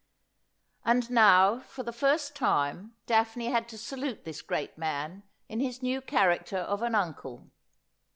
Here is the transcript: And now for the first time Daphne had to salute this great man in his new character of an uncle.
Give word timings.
And 0.83 1.11
now 1.11 1.59
for 1.59 1.83
the 1.83 1.93
first 1.93 2.35
time 2.35 2.95
Daphne 3.05 3.51
had 3.51 3.69
to 3.69 3.77
salute 3.77 4.25
this 4.25 4.41
great 4.41 4.75
man 4.75 5.21
in 5.47 5.59
his 5.59 5.83
new 5.83 6.01
character 6.01 6.57
of 6.57 6.81
an 6.81 6.95
uncle. 6.95 7.51